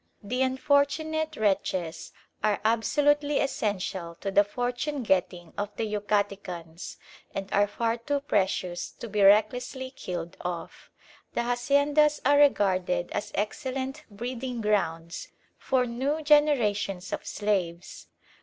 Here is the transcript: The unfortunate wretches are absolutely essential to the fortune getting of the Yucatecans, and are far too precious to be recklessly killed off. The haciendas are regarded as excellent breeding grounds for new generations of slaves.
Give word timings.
The 0.23 0.41
unfortunate 0.41 1.35
wretches 1.37 2.11
are 2.43 2.59
absolutely 2.65 3.37
essential 3.39 4.15
to 4.15 4.31
the 4.31 4.43
fortune 4.43 5.03
getting 5.03 5.53
of 5.59 5.75
the 5.75 5.85
Yucatecans, 5.85 6.97
and 7.35 7.47
are 7.53 7.67
far 7.67 7.97
too 7.97 8.19
precious 8.19 8.89
to 8.93 9.07
be 9.07 9.21
recklessly 9.21 9.91
killed 9.91 10.37
off. 10.41 10.89
The 11.35 11.41
haciendas 11.41 12.19
are 12.25 12.39
regarded 12.39 13.11
as 13.11 13.31
excellent 13.35 14.03
breeding 14.09 14.59
grounds 14.59 15.27
for 15.59 15.85
new 15.85 16.23
generations 16.23 17.13
of 17.13 17.23
slaves. 17.23 18.07